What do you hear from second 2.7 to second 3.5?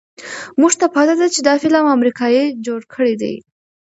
کړے دے